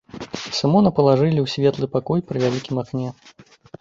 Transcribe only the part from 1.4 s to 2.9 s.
ў светлы пакой пры вялікім